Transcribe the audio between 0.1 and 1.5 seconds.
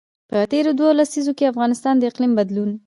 په تېرو دوو لسیزو